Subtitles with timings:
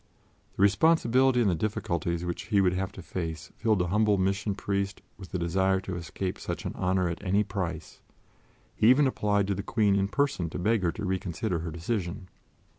[0.55, 4.55] The responsibility and the difficulties which he would have to face filled the humble Mission
[4.55, 8.01] Priest with the desire to escape such an honor at any price;
[8.75, 12.29] he even applied to the Queen in person to beg her to reconsider her decision.